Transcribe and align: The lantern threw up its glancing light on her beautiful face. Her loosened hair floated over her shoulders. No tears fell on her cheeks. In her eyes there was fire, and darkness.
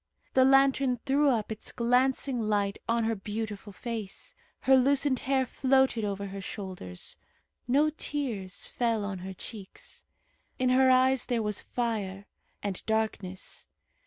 The 0.33 0.45
lantern 0.45 0.99
threw 1.05 1.29
up 1.29 1.51
its 1.51 1.71
glancing 1.71 2.39
light 2.39 2.79
on 2.89 3.03
her 3.03 3.13
beautiful 3.15 3.71
face. 3.71 4.33
Her 4.61 4.75
loosened 4.75 5.19
hair 5.29 5.45
floated 5.45 6.03
over 6.03 6.25
her 6.25 6.41
shoulders. 6.41 7.17
No 7.67 7.91
tears 7.91 8.65
fell 8.65 9.05
on 9.05 9.19
her 9.19 9.33
cheeks. 9.35 10.03
In 10.57 10.69
her 10.69 10.89
eyes 10.89 11.27
there 11.27 11.43
was 11.43 11.61
fire, 11.61 12.25
and 12.63 12.83
darkness. 12.87 13.67